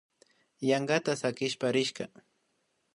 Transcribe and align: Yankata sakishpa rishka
Yankata 0.69 1.13
sakishpa 1.21 1.67
rishka 1.75 2.05